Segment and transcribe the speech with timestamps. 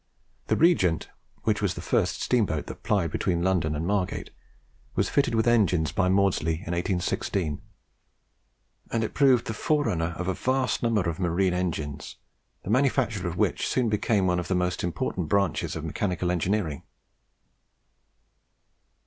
[0.47, 1.09] The 'Regent,'
[1.43, 4.31] which was the first steamboat that plied between London and Margate,
[4.95, 7.61] was fitted with engines by Maudslay in 1816;
[8.91, 12.17] and it proved the forerunner of a vast number of marine engines,
[12.63, 16.81] the manufacture of which soon became one of the most important branches of mechanical engineering.